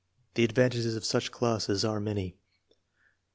The 0.33 0.43
advantages 0.43 0.95
of 0.95 1.05
such 1.05 1.29
classes 1.31 1.85
are 1.85 1.99
many. 1.99 2.35